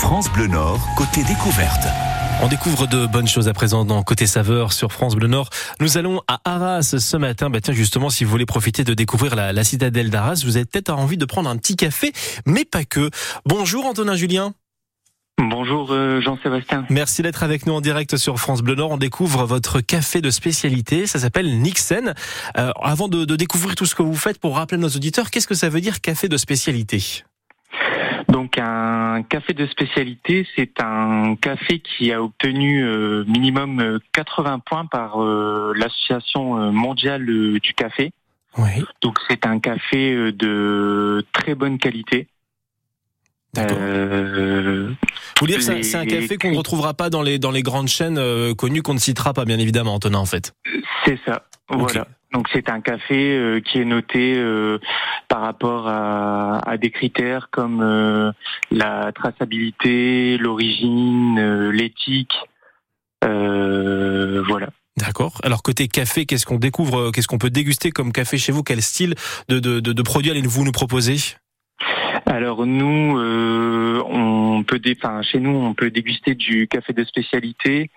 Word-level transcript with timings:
France 0.00 0.32
Bleu 0.32 0.46
Nord, 0.46 0.80
côté 0.96 1.22
découverte. 1.24 1.86
On 2.42 2.48
découvre 2.48 2.86
de 2.86 3.04
bonnes 3.04 3.28
choses 3.28 3.48
à 3.48 3.52
présent 3.52 3.84
dans 3.84 4.02
Côté 4.02 4.26
Saveur 4.26 4.72
sur 4.72 4.92
France 4.92 5.14
Bleu 5.14 5.28
Nord. 5.28 5.50
Nous 5.78 5.98
allons 5.98 6.22
à 6.26 6.40
Arras 6.46 6.96
ce 6.98 7.16
matin. 7.18 7.50
Bah 7.50 7.60
tiens, 7.60 7.74
justement, 7.74 8.08
si 8.08 8.24
vous 8.24 8.30
voulez 8.30 8.46
profiter 8.46 8.82
de 8.82 8.94
découvrir 8.94 9.36
la, 9.36 9.62
citadelle 9.62 10.08
d'Arras, 10.08 10.42
vous 10.44 10.56
avez 10.56 10.64
peut-être 10.64 10.88
envie 10.88 11.18
de 11.18 11.26
prendre 11.26 11.50
un 11.50 11.56
petit 11.58 11.76
café, 11.76 12.12
mais 12.46 12.64
pas 12.64 12.84
que. 12.84 13.10
Bonjour 13.44 13.84
Antonin 13.84 14.16
Julien. 14.16 14.54
Bonjour 15.38 15.92
euh, 15.92 16.22
Jean-Sébastien. 16.22 16.86
Merci 16.88 17.20
d'être 17.20 17.42
avec 17.42 17.66
nous 17.66 17.74
en 17.74 17.82
direct 17.82 18.16
sur 18.16 18.40
France 18.40 18.62
Bleu 18.62 18.76
Nord. 18.76 18.92
On 18.92 18.96
découvre 18.96 19.44
votre 19.44 19.80
café 19.82 20.22
de 20.22 20.30
spécialité. 20.30 21.06
Ça 21.06 21.18
s'appelle 21.18 21.60
Nixen. 21.60 22.14
Euh, 22.56 22.72
avant 22.82 23.08
de, 23.08 23.26
de 23.26 23.36
découvrir 23.36 23.74
tout 23.74 23.86
ce 23.86 23.94
que 23.94 24.02
vous 24.02 24.16
faites, 24.16 24.40
pour 24.40 24.56
rappeler 24.56 24.78
à 24.78 24.80
nos 24.80 24.88
auditeurs, 24.88 25.30
qu'est-ce 25.30 25.46
que 25.46 25.54
ça 25.54 25.68
veut 25.68 25.82
dire 25.82 26.00
café 26.00 26.28
de 26.28 26.38
spécialité? 26.38 27.22
Donc 28.30 28.58
un 28.58 29.22
café 29.22 29.52
de 29.52 29.66
spécialité, 29.66 30.46
c'est 30.56 30.80
un 30.80 31.36
café 31.36 31.80
qui 31.80 32.12
a 32.12 32.22
obtenu 32.22 32.84
euh, 32.84 33.24
minimum 33.26 34.00
80 34.12 34.54
euh, 34.54 34.58
points 34.64 34.86
par 34.86 35.22
euh, 35.22 35.72
l'association 35.76 36.72
mondiale 36.72 37.26
du 37.26 37.74
café. 37.74 38.12
Oui. 38.56 38.84
Donc 39.00 39.18
c'est 39.28 39.46
un 39.46 39.58
café 39.58 40.32
de 40.32 41.24
très 41.32 41.54
bonne 41.54 41.78
qualité. 41.78 42.28
Euh, 43.58 44.92
Vous 45.40 45.46
dire 45.46 45.60
c'est 45.60 45.94
un 45.96 46.06
café 46.06 46.36
qu'on 46.36 46.52
ne 46.52 46.56
retrouvera 46.56 46.94
pas 46.94 47.10
dans 47.10 47.22
les 47.22 47.38
dans 47.40 47.50
les 47.50 47.62
grandes 47.62 47.88
chaînes 47.88 48.54
connues 48.54 48.82
qu'on 48.82 48.94
ne 48.94 49.00
citera 49.00 49.32
pas 49.32 49.44
bien 49.44 49.58
évidemment 49.58 49.94
Antonin 49.94 50.18
en 50.18 50.26
fait. 50.26 50.54
C'est 51.04 51.18
ça. 51.26 51.42
Voilà. 51.68 52.06
Donc 52.32 52.48
c'est 52.52 52.68
un 52.68 52.80
café 52.80 53.36
euh, 53.36 53.60
qui 53.60 53.78
est 53.78 53.84
noté 53.84 54.34
euh, 54.36 54.78
par 55.28 55.40
rapport 55.40 55.88
à, 55.88 56.76
des 56.80 56.90
critères 56.90 57.48
comme 57.50 57.80
euh, 57.82 58.30
la 58.70 59.10
traçabilité, 59.12 60.38
l'origine, 60.38 61.70
l'éthique. 61.70 62.34
voilà. 63.22 64.68
D'accord. 64.96 65.40
Alors 65.42 65.62
côté 65.62 65.88
café, 65.88 66.26
qu'est-ce 66.26 66.46
qu'on 66.46 66.58
découvre, 66.58 67.10
qu'est-ce 67.10 67.26
qu'on 67.26 67.38
peut 67.38 67.50
déguster 67.50 67.90
comme 67.90 68.12
café 68.12 68.38
chez 68.38 68.52
vous? 68.52 68.62
Quel 68.62 68.82
style 68.82 69.14
de, 69.48 70.02
produits 70.02 70.30
allez-vous 70.30 70.64
nous 70.64 70.72
proposer? 70.72 71.16
Alors 72.30 72.64
nous, 72.64 73.18
euh, 73.18 74.02
on 74.06 74.62
peut, 74.62 74.80
enfin, 74.96 75.20
chez 75.22 75.40
nous, 75.40 75.50
on 75.50 75.74
peut 75.74 75.90
déguster 75.90 76.36
du 76.36 76.68
café 76.68 76.92
de 76.92 77.04
spécialité. 77.04 77.90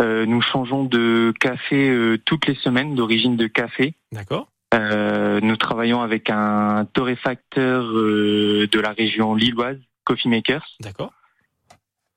Euh, 0.00 0.26
nous 0.26 0.40
changeons 0.40 0.84
de 0.84 1.34
café 1.40 1.88
euh, 1.88 2.16
toutes 2.24 2.46
les 2.46 2.54
semaines, 2.54 2.94
d'origine 2.94 3.36
de 3.36 3.48
café. 3.48 3.94
D'accord. 4.12 4.46
nous 4.72 5.56
travaillons 5.56 6.02
avec 6.02 6.30
un 6.30 6.86
torréfacteur 6.92 7.82
de 7.84 8.80
la 8.80 8.92
région 8.92 9.34
lilloise, 9.34 9.78
Coffee 10.04 10.28
Makers. 10.28 10.66
D'accord. 10.80 11.12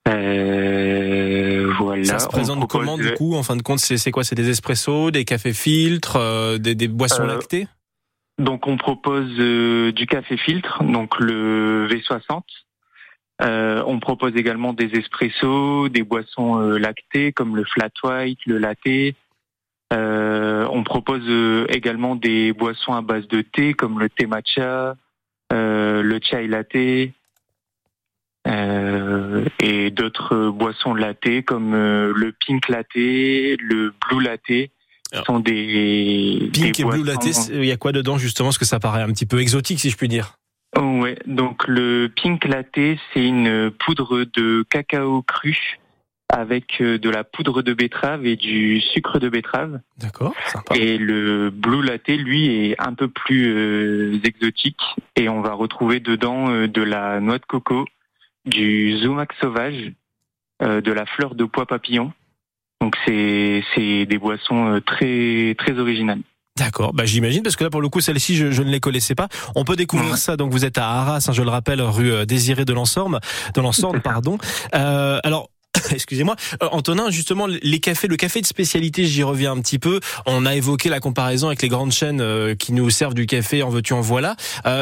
voilà. 0.06 2.04
Ça 2.04 2.20
se 2.20 2.28
présente 2.28 2.68
comment 2.68 2.96
du 2.96 3.12
coup 3.14 3.34
En 3.34 3.42
fin 3.42 3.56
de 3.56 3.62
compte, 3.62 3.80
c'est 3.80 4.10
quoi? 4.12 4.22
C'est 4.22 4.36
des 4.36 4.48
espressos, 4.48 5.10
des 5.10 5.24
cafés 5.24 5.52
filtres, 5.52 6.18
des, 6.60 6.76
des, 6.76 6.86
boissons 6.86 7.24
lactées? 7.24 7.66
Donc 8.38 8.66
on 8.66 8.76
propose 8.76 9.30
euh, 9.38 9.92
du 9.92 10.06
café 10.06 10.36
filtre, 10.36 10.82
donc 10.82 11.18
le 11.20 11.86
V60. 11.88 12.42
Euh, 13.42 13.82
on 13.86 13.98
propose 13.98 14.36
également 14.36 14.72
des 14.72 14.96
espressos, 14.96 15.88
des 15.88 16.02
boissons 16.02 16.60
euh, 16.60 16.78
lactées 16.78 17.32
comme 17.32 17.56
le 17.56 17.64
flat 17.64 17.90
white, 18.02 18.38
le 18.46 18.58
latte. 18.58 19.14
on 19.92 20.84
propose 20.84 21.66
également 21.68 22.16
des 22.16 22.52
boissons 22.52 22.94
à 22.94 23.02
base 23.02 23.26
de 23.28 23.42
thé 23.42 23.74
comme 23.74 24.00
le 24.00 24.08
thé 24.08 24.26
matcha, 24.26 24.96
le 25.50 26.18
chai 26.20 26.48
latte 26.48 26.74
et 29.60 29.90
d'autres 29.90 30.48
boissons 30.50 30.94
latte 30.94 31.44
comme 31.46 31.72
le 31.72 32.32
pink 32.32 32.68
latte, 32.68 32.94
le 32.96 33.94
blue 34.08 34.22
latte 34.22 34.70
sont 35.26 35.40
des 35.40 36.50
Pink 36.52 36.80
et 36.80 36.84
Blue 36.84 37.04
Latte, 37.04 37.48
il 37.50 37.64
y 37.64 37.72
a 37.72 37.76
quoi 37.76 37.92
dedans 37.92 38.18
justement? 38.18 38.48
Parce 38.48 38.58
que 38.58 38.64
ça 38.64 38.80
paraît 38.80 39.02
un 39.02 39.12
petit 39.12 39.26
peu 39.26 39.40
exotique 39.40 39.80
si 39.80 39.90
je 39.90 39.96
puis 39.96 40.08
dire. 40.08 40.36
Oh, 40.76 41.00
ouais, 41.02 41.16
donc 41.26 41.68
le 41.68 42.10
Pink 42.14 42.44
Latte, 42.44 42.98
c'est 43.12 43.24
une 43.24 43.70
poudre 43.70 44.24
de 44.24 44.64
cacao 44.68 45.22
cru 45.22 45.78
avec 46.34 46.80
euh, 46.80 46.98
de 46.98 47.10
la 47.10 47.22
poudre 47.22 47.62
de 47.62 47.74
betterave 47.74 48.26
et 48.26 48.36
du 48.36 48.80
sucre 48.80 49.18
de 49.18 49.28
betterave. 49.28 49.80
D'accord, 49.98 50.34
sympa. 50.46 50.74
Et 50.76 50.98
le 50.98 51.50
Blue 51.50 51.82
Latte, 51.82 52.08
lui, 52.08 52.70
est 52.70 52.80
un 52.80 52.94
peu 52.94 53.08
plus 53.08 53.54
euh, 53.54 54.20
exotique 54.24 54.80
et 55.16 55.28
on 55.28 55.42
va 55.42 55.52
retrouver 55.52 56.00
dedans 56.00 56.50
euh, 56.50 56.66
de 56.66 56.82
la 56.82 57.20
noix 57.20 57.38
de 57.38 57.44
coco, 57.44 57.84
du 58.46 58.98
Zumac 58.98 59.32
sauvage, 59.40 59.92
de 60.60 60.92
la 60.92 61.04
fleur 61.04 61.34
de 61.34 61.44
pois 61.44 61.66
papillon 61.66 62.12
donc 62.84 62.96
c'est 63.06 64.04
des 64.04 64.18
boissons 64.18 64.74
euh, 64.74 64.80
très 64.80 65.54
très 65.56 65.78
originales. 65.78 66.20
D'accord, 66.56 66.92
bah 66.92 67.06
j'imagine 67.06 67.42
parce 67.42 67.56
que 67.56 67.64
là 67.64 67.70
pour 67.70 67.80
le 67.80 67.88
coup 67.88 68.00
celle-ci 68.00 68.36
je, 68.36 68.62
ne 68.62 68.70
les 68.70 68.78
connaissais 68.78 69.14
pas. 69.14 69.28
On 69.54 69.64
peut 69.64 69.74
découvrir 69.74 70.18
ça. 70.18 70.36
Donc 70.36 70.52
vous 70.52 70.66
êtes 70.66 70.76
à 70.76 70.86
Arras, 70.86 71.24
hein, 71.26 71.32
je 71.32 71.42
le 71.42 71.48
rappelle, 71.48 71.80
rue 71.80 72.12
euh, 72.12 72.26
Désiré 72.26 72.66
de 72.66 72.74
l'Ensorme, 72.74 73.20
de 73.54 73.60
l'Ensorme, 73.62 74.00
pardon. 74.04 74.36
Euh, 74.74 75.18
alors 75.24 75.48
excusez-moi, 75.92 76.36
Antonin, 76.60 77.08
justement, 77.10 77.46
les 77.46 77.80
cafés, 77.80 78.06
le 78.06 78.16
café 78.16 78.42
de 78.42 78.46
spécialité, 78.46 79.06
j'y 79.06 79.22
reviens 79.22 79.52
un 79.52 79.60
petit 79.60 79.78
peu. 79.78 79.98
On 80.26 80.44
a 80.44 80.54
évoqué 80.54 80.90
la 80.90 81.00
comparaison 81.00 81.46
avec 81.46 81.62
les 81.62 81.68
grandes 81.68 81.90
chaînes 81.90 82.54
qui 82.56 82.72
nous 82.72 82.90
servent 82.90 83.14
du 83.14 83.26
café, 83.26 83.62
en 83.62 83.70
veux-tu, 83.70 83.94
en 83.94 84.00
voilà. 84.00 84.36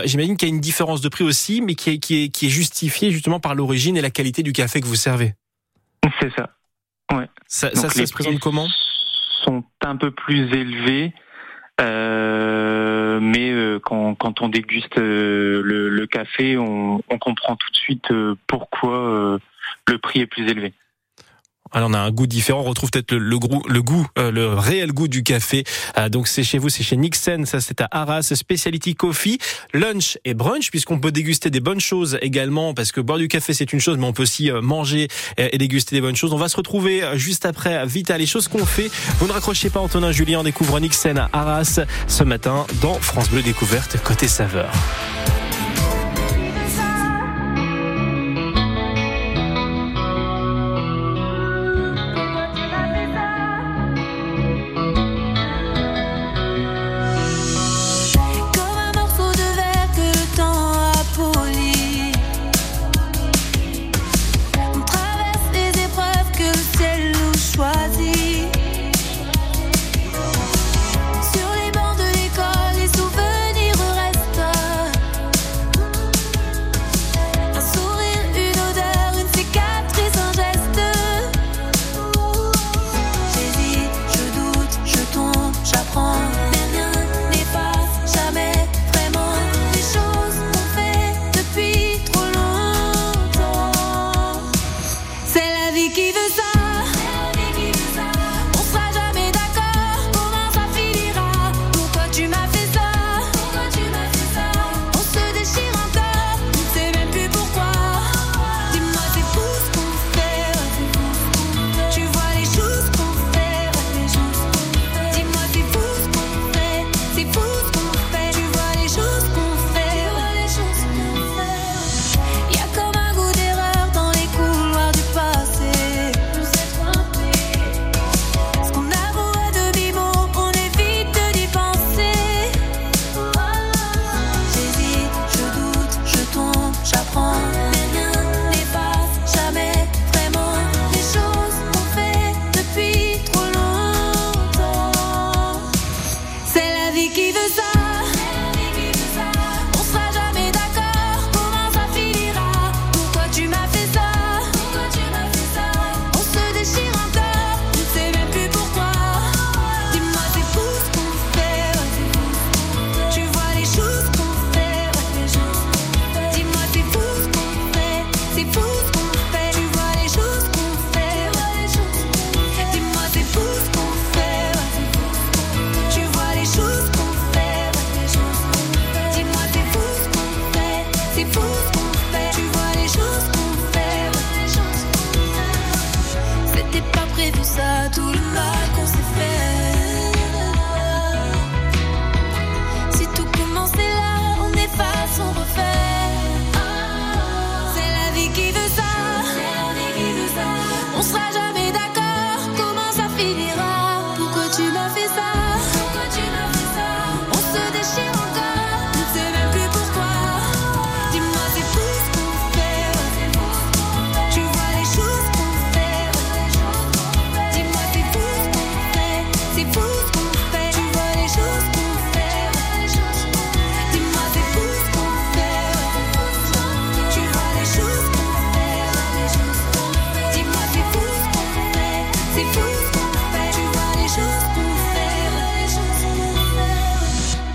J'imagine 0.04 0.36
qu'il 0.36 0.48
y 0.48 0.52
a 0.52 0.54
une 0.54 0.60
différence 0.60 1.00
de 1.00 1.08
prix 1.08 1.24
aussi, 1.24 1.62
mais 1.62 1.76
qui 1.76 1.90
est, 1.90 1.98
qui 1.98 2.24
est, 2.24 2.28
qui 2.28 2.46
est 2.46 2.50
justifiée 2.50 3.10
justement 3.10 3.40
par 3.40 3.54
l'origine 3.54 3.96
et 3.96 4.02
la 4.02 4.10
qualité 4.10 4.42
du 4.42 4.52
café 4.52 4.82
que 4.82 4.86
vous 4.86 4.96
servez. 4.96 5.32
C'est 6.20 6.30
ça. 6.36 6.50
Ouais. 7.12 7.28
Ça, 7.46 7.74
ça, 7.74 7.88
se 7.88 8.12
présente 8.12 8.40
comment 8.40 8.66
Sont 9.44 9.64
un 9.82 9.96
peu 9.96 10.10
plus 10.10 10.52
élevés. 10.54 11.12
Euh, 11.80 13.18
mais 13.20 13.50
euh, 13.50 13.78
quand, 13.80 14.14
quand, 14.14 14.42
on 14.42 14.48
déguste 14.48 14.98
euh, 14.98 15.62
le, 15.64 15.88
le, 15.88 16.06
café, 16.06 16.56
on, 16.56 17.02
on, 17.08 17.18
comprend 17.18 17.56
tout 17.56 17.70
de 17.70 17.76
suite 17.76 18.10
euh, 18.10 18.34
pourquoi 18.46 19.38
le 19.88 19.98
prix 19.98 20.20
est 20.20 20.26
plus 20.26 20.48
élevé. 20.48 20.74
Alors 21.72 21.88
on 21.90 21.94
a 21.94 21.98
un 21.98 22.10
goût 22.10 22.26
différent, 22.26 22.60
on 22.60 22.64
retrouve 22.64 22.90
peut-être 22.90 23.14
le, 23.14 23.38
goût, 23.38 23.62
le 23.68 23.82
goût, 23.82 24.06
euh, 24.18 24.30
le 24.30 24.48
réel 24.54 24.92
goût 24.92 25.08
du 25.08 25.22
café. 25.22 25.64
Euh, 25.98 26.08
donc 26.08 26.28
c'est 26.28 26.44
chez 26.44 26.58
vous, 26.58 26.68
c'est 26.68 26.82
chez 26.82 26.96
Nixon, 26.96 27.44
ça 27.46 27.60
c'est 27.60 27.80
à 27.80 27.88
Arras, 27.90 28.22
Speciality 28.34 28.94
Coffee, 28.94 29.38
lunch 29.72 30.18
et 30.24 30.34
brunch, 30.34 30.70
puisqu'on 30.70 30.98
peut 30.98 31.12
déguster 31.12 31.50
des 31.50 31.60
bonnes 31.60 31.80
choses 31.80 32.18
également, 32.20 32.74
parce 32.74 32.92
que 32.92 33.00
boire 33.00 33.18
du 33.18 33.28
café 33.28 33.54
c'est 33.54 33.72
une 33.72 33.80
chose, 33.80 33.96
mais 33.98 34.04
on 34.04 34.12
peut 34.12 34.24
aussi 34.24 34.50
euh, 34.50 34.60
manger 34.60 35.08
et, 35.38 35.56
déguster 35.58 35.96
des 35.96 36.02
bonnes 36.02 36.16
choses. 36.16 36.32
On 36.32 36.38
va 36.38 36.48
se 36.48 36.56
retrouver 36.56 37.02
juste 37.14 37.46
après, 37.46 37.86
vite 37.86 38.10
à 38.10 38.18
les 38.18 38.26
choses 38.26 38.48
qu'on 38.48 38.66
fait. 38.66 38.90
Vous 39.18 39.26
ne 39.26 39.32
raccrochez 39.32 39.70
pas 39.70 39.80
Antonin 39.80 40.12
Julien, 40.12 40.40
on 40.40 40.44
découvre 40.44 40.78
Nixon 40.78 41.16
à 41.16 41.30
Arras 41.32 41.80
ce 42.06 42.24
matin 42.24 42.66
dans 42.80 42.94
France 42.94 43.30
Bleu 43.30 43.42
Découverte 43.42 43.96
côté 44.02 44.28
saveur. 44.28 44.70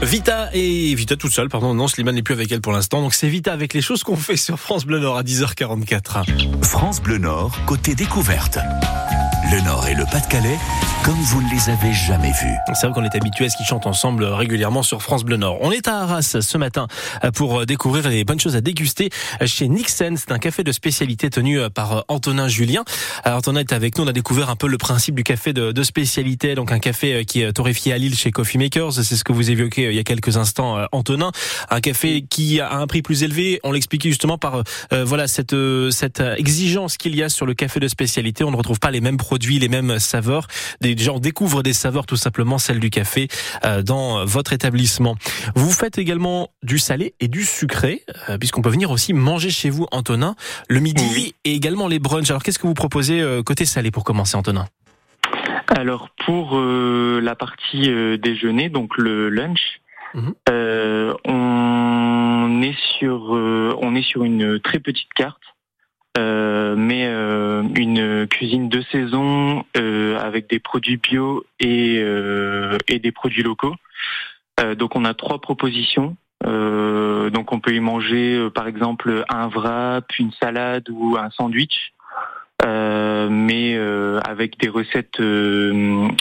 Vita 0.02 0.50
et 0.54 0.96
Vita 0.96 1.16
toute 1.16 1.34
seule, 1.34 1.50
pardon, 1.50 1.74
non, 1.74 1.88
Slimane 1.88 2.16
n'est 2.16 2.22
plus 2.22 2.34
avec 2.34 2.52
elle 2.52 2.62
pour 2.62 2.72
l'instant, 2.72 3.02
donc 3.02 3.14
c'est 3.14 3.28
Vita 3.28 3.52
avec 3.52 3.74
les 3.74 3.82
choses 3.82 4.04
qu'on 4.04 4.16
fait 4.16 4.38
sur 4.38 4.60
France 4.60 4.86
Bleu 4.86 5.00
Nord 5.00 5.18
à 5.18 5.24
10h44. 5.24 6.64
France 6.64 7.02
Bleu 7.02 7.18
Nord, 7.18 7.58
côté 7.66 7.96
découverte. 7.96 8.60
Le 9.52 9.60
Nord 9.62 9.88
et 9.88 9.96
le 9.96 10.06
Pas-de-Calais, 10.06 10.58
comme 11.08 11.16
vous 11.22 11.42
ne 11.42 11.50
les 11.50 11.70
avez 11.70 11.94
jamais 11.94 12.34
vus. 12.34 12.58
C'est 12.74 12.86
vrai 12.86 12.94
qu'on 12.94 13.06
est 13.06 13.16
habitué 13.16 13.46
à 13.46 13.50
ce 13.50 13.56
qu'ils 13.56 13.66
chantent 13.66 13.88
ensemble 13.88 14.26
régulièrement 14.26 14.84
sur 14.84 15.02
France 15.02 15.24
Bleu 15.24 15.38
Nord. 15.38 15.58
On 15.62 15.72
est 15.72 15.88
à 15.88 16.02
Arras 16.02 16.38
ce 16.42 16.58
matin 16.58 16.88
pour 17.34 17.66
découvrir 17.66 18.10
les 18.10 18.26
bonnes 18.26 18.42
choses 18.42 18.58
à 18.58 18.62
déguster 18.62 19.10
chez 19.46 19.70
Nixon. 19.70 20.16
C'est 20.18 20.34
un 20.34 20.38
café 20.38 20.66
de 20.66 20.72
spécialité 20.74 21.30
tenu 21.30 21.62
par 21.74 22.04
Antonin 22.10 22.50
Julien. 22.50 22.84
Alors, 23.24 23.38
Antonin 23.38 23.62
est 23.62 23.72
avec 23.72 23.98
nous. 23.98 24.04
On 24.04 24.08
a 24.08 24.12
découvert 24.12 24.50
un 24.50 24.58
peu 24.58 24.68
le 24.68 24.78
principe 24.78 25.16
du 25.16 25.24
café 25.24 25.54
de, 25.54 25.84
spécialité. 25.84 26.56
Donc 26.56 26.74
un 26.74 26.80
café 26.80 27.24
qui 27.24 27.42
est 27.42 27.54
torréfié 27.54 27.94
à 27.94 27.98
Lille 27.98 28.18
chez 28.18 28.32
Coffee 28.32 28.58
Makers. 28.58 28.92
C'est 28.92 29.16
ce 29.16 29.24
que 29.24 29.32
vous 29.32 29.50
évoquez 29.50 29.84
il 29.84 29.96
y 29.96 30.00
a 30.00 30.04
quelques 30.04 30.36
instants, 30.36 30.76
Antonin. 30.92 31.32
Un 31.70 31.80
café 31.80 32.26
qui 32.30 32.60
a 32.60 32.74
un 32.74 32.86
prix 32.86 33.02
plus 33.02 33.24
élevé. 33.24 33.62
On 33.64 33.72
l'expliquait 33.72 34.10
justement 34.10 34.38
par 34.38 34.62
euh, 34.92 35.06
voilà 35.06 35.30
cette 35.30 35.56
cette 35.90 36.22
exigence 36.38 36.98
qu'il 36.98 37.16
y 37.16 37.24
a 37.24 37.30
sur 37.30 37.46
le 37.46 37.54
café 37.54 37.80
de 37.80 37.88
spécialité. 37.88 38.44
On 38.44 38.52
ne 38.52 38.58
retrouve 38.58 38.80
pas 38.80 38.92
les 38.92 39.00
mêmes 39.00 39.16
produits 39.16 39.58
les 39.58 39.70
mêmes 39.70 40.00
saveurs. 40.00 40.48
Gens 41.00 41.20
découvrent 41.20 41.64
des 41.64 41.74
saveurs 41.74 42.06
tout 42.06 42.16
simplement 42.16 42.58
celles 42.58 42.80
du 42.80 42.90
café 42.90 43.28
euh, 43.66 43.82
dans 43.82 44.26
votre 44.26 44.54
établissement. 44.54 45.16
Vous 45.56 45.72
faites 45.72 45.98
également 45.98 46.50
du 46.64 46.80
salé 46.80 47.14
et 47.20 47.28
du 47.28 47.44
sucré, 47.44 48.04
euh, 48.30 48.38
puisqu'on 48.38 48.62
peut 48.62 48.70
venir 48.70 48.92
aussi 48.92 49.14
manger 49.14 49.50
chez 49.50 49.70
vous, 49.70 49.88
Antonin, 49.92 50.36
le 50.70 50.80
midi 50.80 51.36
et 51.44 51.54
également 51.54 51.88
les 51.88 52.00
brunchs. 52.00 52.30
Alors 52.30 52.44
qu'est-ce 52.44 52.60
que 52.60 52.68
vous 52.68 52.74
proposez 52.74 53.22
euh, 53.22 53.44
côté 53.44 53.66
salé 53.66 53.92
pour 53.92 54.04
commencer, 54.04 54.36
Antonin? 54.38 54.66
Alors 55.70 56.10
pour 56.26 56.58
la 56.60 57.36
partie 57.36 57.92
déjeuner, 58.18 58.70
donc 58.70 58.98
le 58.98 59.30
lunch, 59.30 59.82
mhm. 60.14 60.34
on 61.26 62.62
est 62.62 62.76
sur 62.98 63.32
on 63.32 63.96
est 63.96 64.02
sur 64.02 64.24
une 64.24 64.60
très 64.62 64.80
petite 64.80 65.14
carte 65.14 65.44
euh, 66.18 66.76
mais 66.76 67.06
euh, 67.06 67.64
une 67.76 68.28
cuisine 68.28 68.70
de 68.70 68.82
saison 68.92 69.66
euh, 69.78 70.18
avec 70.20 70.50
des 70.50 70.60
produits 70.60 70.98
bio 70.98 71.46
et, 71.60 72.04
et 72.88 73.00
des 73.00 73.12
produits 73.12 73.44
locaux. 73.44 73.76
donc 74.78 74.96
on 74.96 75.06
a 75.06 75.14
trois 75.14 75.40
propositions. 75.40 76.18
donc 76.44 77.52
on 77.52 77.60
peut 77.60 77.74
y 77.74 77.80
manger 77.80 78.50
par 78.54 78.68
exemple 78.68 79.26
un 79.30 79.48
wrap, 79.48 80.18
une 80.18 80.32
salade 80.32 80.90
ou 80.90 81.18
un 81.18 81.30
sandwich, 81.32 81.94
mais 82.64 83.78
avec 84.26 84.58
des 84.60 84.70
recettes 84.70 85.20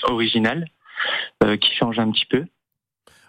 originales 0.03 0.67
qui 1.61 1.75
changent 1.75 2.01
un 2.01 2.11
petit 2.11 2.27
peu. 2.27 2.45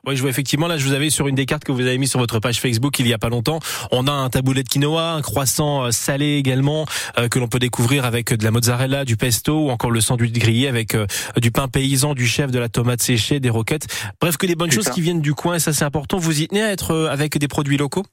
Oui, 0.08 0.16
je 0.16 0.22
vois 0.22 0.30
effectivement 0.30 0.68
là, 0.68 0.78
je 0.78 0.86
vous 0.86 0.94
avais 0.94 1.10
sur 1.10 1.28
une 1.28 1.36
des 1.36 1.46
cartes 1.46 1.66
que 1.66 1.74
vous 1.74 1.82
avez 1.82 1.98
mis 1.98 2.08
sur 2.08 2.18
votre 2.18 2.40
page 2.40 2.62
Facebook 2.62 2.98
il 2.98 3.10
y 3.10 3.14
a 3.14 3.18
pas 3.18 3.28
longtemps. 3.28 3.60
On 3.92 4.08
a 4.08 4.12
un 4.14 4.30
taboulet 4.30 4.64
de 4.64 4.70
quinoa, 4.70 5.12
un 5.12 5.22
croissant 5.22 5.84
euh, 5.84 5.92
salé 5.92 6.38
également 6.38 6.86
euh, 7.18 7.28
que 7.28 7.40
l'on 7.40 7.50
peut 7.50 7.60
découvrir 7.60 8.06
avec 8.06 8.34
de 8.34 8.42
la 8.42 8.52
mozzarella, 8.52 9.04
du 9.04 9.18
pesto 9.18 9.66
ou 9.66 9.70
encore 9.70 9.92
le 9.92 10.00
sandwich 10.00 10.32
grillé 10.32 10.70
avec 10.70 10.96
euh, 10.96 11.08
du 11.36 11.52
pain 11.52 11.68
paysan, 11.68 12.14
du 12.14 12.26
chef, 12.26 12.52
de 12.52 12.60
la 12.60 12.70
tomate 12.70 13.02
séchée, 13.02 13.42
des 13.42 13.50
roquettes. 13.50 13.88
Bref, 14.22 14.38
que 14.38 14.46
des 14.46 14.56
bonnes 14.56 14.72
choses 14.72 14.88
qui 14.88 15.02
viennent 15.02 15.20
du 15.20 15.34
coin 15.34 15.56
et 15.56 15.60
ça 15.60 15.74
c'est 15.74 15.84
important. 15.84 16.18
Vous 16.20 16.42
y 16.42 16.48
tenez 16.48 16.64
à 16.64 16.72
être 16.72 16.96
avec 17.12 17.38
des 17.38 17.50
produits 17.50 17.78
locaux? 17.78 18.06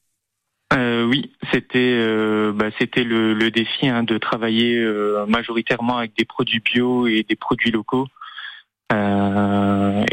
Oui, 0.72 1.30
c'était 1.52 2.02
bah, 2.52 2.70
c'était 2.80 3.04
le, 3.04 3.50
défi 3.52 3.86
hein, 3.86 4.02
de 4.02 4.18
travailler 4.18 4.84
majoritairement 5.28 5.98
avec 5.98 6.16
des 6.18 6.24
produits 6.24 6.58
bio 6.58 7.06
et 7.06 7.24
des 7.28 7.36
produits 7.36 7.70
locaux. 7.70 8.08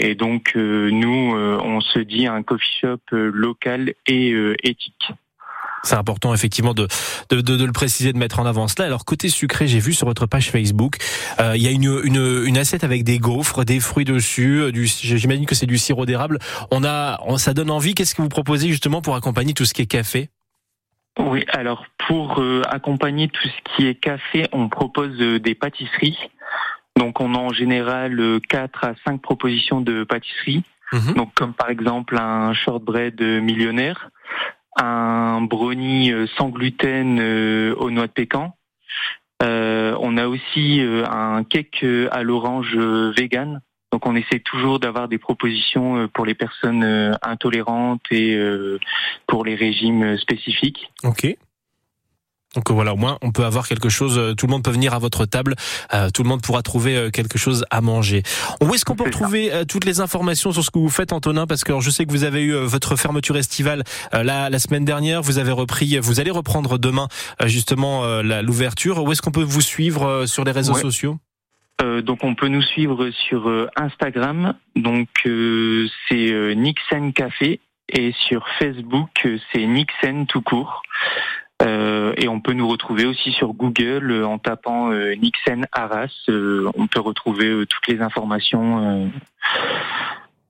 Euh, 0.01 0.07
et 0.07 0.15
donc 0.15 0.53
euh, 0.55 0.89
nous, 0.91 1.35
euh, 1.35 1.59
on 1.63 1.81
se 1.81 1.99
dit 1.99 2.27
un 2.27 2.43
coffee 2.43 2.79
shop 2.81 2.99
local 3.11 3.93
et 4.07 4.33
éthique. 4.63 5.11
C'est 5.83 5.95
important 5.95 6.31
effectivement 6.31 6.75
de, 6.75 6.87
de, 7.31 7.41
de, 7.41 7.65
le 7.65 7.71
préciser, 7.71 8.13
de 8.13 8.17
mettre 8.17 8.39
en 8.39 8.45
avant 8.45 8.67
cela. 8.67 8.85
Alors 8.85 9.03
côté 9.03 9.29
sucré, 9.29 9.67
j'ai 9.67 9.79
vu 9.79 9.93
sur 9.93 10.05
votre 10.05 10.27
page 10.27 10.51
Facebook, 10.51 10.97
il 11.39 11.61
y 11.61 11.67
a 11.67 11.71
une, 11.71 12.01
une, 12.03 12.43
une, 12.45 12.57
assiette 12.59 12.83
avec 12.83 13.03
des 13.03 13.17
gaufres, 13.17 13.65
des 13.65 13.79
fruits 13.79 14.05
dessus. 14.05 14.71
Du, 14.71 14.85
j'imagine 14.85 15.47
que 15.47 15.55
c'est 15.55 15.65
du 15.65 15.79
sirop 15.79 16.05
d'érable. 16.05 16.37
On 16.69 16.83
a, 16.83 17.19
ça 17.37 17.55
donne 17.55 17.71
envie. 17.71 17.95
Qu'est-ce 17.95 18.13
que 18.13 18.21
vous 18.21 18.29
proposez 18.29 18.67
justement 18.67 19.01
pour 19.01 19.15
accompagner 19.15 19.55
tout 19.55 19.65
ce 19.65 19.73
qui 19.73 19.81
est 19.81 19.87
café? 19.87 20.29
Oui, 21.17 21.45
alors 21.47 21.83
pour 22.07 22.43
accompagner 22.69 23.27
tout 23.29 23.47
ce 23.47 23.75
qui 23.75 23.87
est 23.87 23.95
café, 23.95 24.47
on 24.51 24.69
propose 24.69 25.17
des 25.17 25.55
pâtisseries. 25.55 26.17
Donc 26.97 27.19
on 27.19 27.33
a 27.35 27.37
en 27.37 27.51
général 27.51 28.39
4 28.49 28.83
euh, 28.83 28.87
à 28.89 28.93
5 29.05 29.21
propositions 29.21 29.81
de 29.81 30.03
pâtisserie. 30.03 30.63
Mhm. 30.93 31.13
Donc 31.15 31.33
comme 31.33 31.53
par 31.53 31.69
exemple 31.69 32.17
un 32.17 32.53
shortbread 32.53 33.21
millionnaire, 33.21 34.09
un 34.77 35.41
brownie 35.41 36.11
euh, 36.11 36.27
sans 36.37 36.49
gluten 36.49 37.19
euh, 37.19 37.73
aux 37.75 37.91
noix 37.91 38.07
de 38.07 38.11
pécan. 38.11 38.53
on 39.41 40.17
a 40.17 40.27
aussi 40.27 40.81
un 40.81 41.43
cake 41.43 41.85
à 42.11 42.23
l'orange 42.23 42.75
vegan. 43.17 43.61
Donc 43.91 44.05
on 44.05 44.15
essaie 44.15 44.39
toujours 44.39 44.79
d'avoir 44.79 45.07
des 45.07 45.17
propositions 45.17 46.07
pour 46.13 46.25
les 46.25 46.35
personnes 46.35 47.17
intolérantes 47.21 48.05
et 48.11 48.39
pour 49.27 49.43
les 49.45 49.55
régimes 49.55 50.17
spécifiques. 50.17 50.91
Ok. 51.03 51.35
Donc 52.55 52.69
voilà, 52.69 52.93
au 52.93 52.97
moins 52.97 53.17
on 53.21 53.31
peut 53.31 53.45
avoir 53.45 53.65
quelque 53.65 53.87
chose, 53.87 54.17
euh, 54.17 54.33
tout 54.33 54.45
le 54.45 54.51
monde 54.51 54.63
peut 54.63 54.71
venir 54.71 54.93
à 54.93 54.99
votre 54.99 55.25
table, 55.25 55.55
euh, 55.93 56.09
tout 56.09 56.21
le 56.21 56.27
monde 56.27 56.41
pourra 56.41 56.61
trouver 56.61 56.97
euh, 56.97 57.09
quelque 57.09 57.37
chose 57.37 57.63
à 57.69 57.79
manger. 57.79 58.23
Où 58.61 58.73
est-ce 58.73 58.83
qu'on 58.83 58.95
peut 58.95 59.05
retrouver 59.05 59.49
toutes 59.69 59.85
les 59.85 60.01
informations 60.01 60.51
sur 60.51 60.61
ce 60.61 60.69
que 60.69 60.77
vous 60.77 60.89
faites 60.89 61.13
Antonin? 61.13 61.47
Parce 61.47 61.63
que 61.63 61.79
je 61.79 61.89
sais 61.89 62.05
que 62.05 62.11
vous 62.11 62.25
avez 62.25 62.41
eu 62.41 62.53
votre 62.53 62.97
fermeture 62.97 63.37
estivale 63.37 63.83
la, 64.11 64.49
la 64.49 64.59
semaine 64.59 64.83
dernière, 64.83 65.21
vous 65.21 65.39
avez 65.39 65.51
repris, 65.51 65.97
vous 65.99 66.19
allez 66.19 66.31
reprendre 66.31 66.77
demain 66.77 67.07
justement 67.45 68.21
l'ouverture. 68.21 69.03
Où 69.03 69.11
est-ce 69.11 69.21
qu'on 69.21 69.31
peut 69.31 69.43
vous 69.43 69.61
suivre 69.61 70.25
sur 70.25 70.43
les 70.43 70.51
réseaux 70.51 70.75
sociaux? 70.75 71.17
Donc 72.03 72.23
on 72.23 72.35
peut 72.35 72.47
nous 72.47 72.61
suivre 72.61 73.09
sur 73.11 73.49
Instagram, 73.75 74.55
donc 74.75 75.07
c'est 75.23 76.55
Nixen 76.55 77.13
Café. 77.13 77.59
Et 77.93 78.13
sur 78.27 78.45
Facebook 78.57 79.27
c'est 79.51 79.65
Nixen 79.65 80.25
tout 80.25 80.41
court. 80.41 80.81
Euh, 81.61 82.13
et 82.17 82.27
on 82.27 82.39
peut 82.39 82.53
nous 82.53 82.67
retrouver 82.67 83.05
aussi 83.05 83.31
sur 83.31 83.53
Google 83.53 84.11
euh, 84.11 84.25
en 84.25 84.37
tapant 84.37 84.91
euh, 84.91 85.13
Nixen 85.15 85.67
Arras. 85.71 86.11
on 86.27 86.87
peut 86.87 86.99
retrouver 86.99 87.65
toutes 87.67 87.87
les 87.87 88.01
informations 88.01 89.11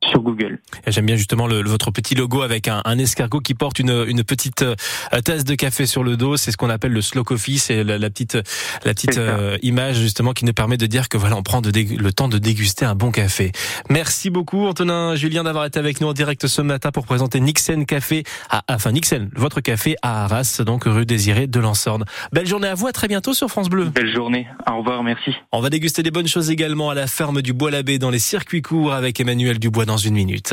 sur 0.03 0.22
Google. 0.22 0.60
J'aime 0.88 1.05
bien 1.05 1.15
justement 1.15 1.48
le, 1.48 1.62
votre 1.63 1.91
petit 1.91 2.15
logo 2.15 2.41
avec 2.41 2.67
un, 2.67 2.81
un 2.86 2.98
escargot 2.98 3.39
qui 3.39 3.53
porte 3.53 3.79
une, 3.79 4.05
une 4.08 4.24
petite 4.24 4.62
euh, 4.63 4.75
tasse 5.24 5.43
de 5.43 5.55
café 5.55 5.86
sur 5.86 6.03
le 6.03 6.17
dos. 6.17 6.38
C'est 6.38 6.51
ce 6.51 6.58
qu'on 6.58 6.70
appelle 6.70 6.91
le 6.91 7.01
slow 7.01 7.24
coffee. 7.24 7.60
C'est 7.60 7.84
la, 7.84 7.98
la, 7.98 8.10
petite, 8.10 8.36
la 8.84 8.93
petite 8.93 9.17
euh, 9.17 9.58
image 9.62 9.98
justement 9.98 10.34
qui 10.34 10.46
nous 10.46 10.53
permet 10.53 10.77
de 10.77 10.86
dire 10.86 11.10
que 11.10 11.17
voilà, 11.17 11.38
on 11.38 11.43
prend 11.43 11.62
de 11.62 11.72
le 11.72 12.13
temps 12.13 12.27
de 12.27 12.38
déguster 12.38 12.86
un 12.86 12.96
bon 12.96 13.12
café. 13.12 13.51
Merci 13.89 14.29
beaucoup 14.29 14.65
Antonin 14.65 15.15
Julien 15.15 15.43
d'avoir 15.43 15.65
été 15.65 15.79
avec 15.79 16.01
nous 16.01 16.08
en 16.08 16.13
direct 16.13 16.48
ce 16.48 16.62
matin 16.62 16.91
pour 16.91 17.05
présenter 17.05 17.39
Nixen 17.39 17.86
Café, 17.86 18.24
à, 18.50 18.63
enfin 18.70 18.91
Nixen, 18.91 19.29
votre 19.36 19.62
café 19.62 19.96
à 20.01 20.25
Arras, 20.25 20.62
donc 20.65 20.84
rue 20.86 21.05
Désirée 21.05 21.48
de 21.48 21.60
Lansorne. 21.60 22.05
Belle 22.31 22.48
journée 22.48 22.67
à 22.67 22.75
vous, 22.75 22.88
à 22.88 22.91
très 22.91 23.08
bientôt 23.08 23.34
sur 23.34 23.50
France 23.50 23.70
Bleu. 23.70 23.86
Belle 23.86 24.13
journée, 24.13 24.48
au 24.70 24.79
revoir, 24.79 25.03
merci. 25.03 25.31
On 25.51 25.62
va 25.62 25.70
déguster 25.70 26.03
des 26.03 26.12
bonnes 26.12 26.27
choses 26.27 26.50
également 26.50 26.89
à 26.89 26.96
la 26.96 27.08
ferme 27.08 27.41
du 27.41 27.53
Bois-l'Abbé 27.53 28.00
dans 28.00 28.10
les 28.10 28.20
circuits 28.20 28.62
courts 28.62 28.93
avec 28.93 29.20
Emmanuel 29.20 29.60
Dubois 29.60 29.86
dans 29.91 29.98
une 29.98 30.13
minute. 30.13 30.50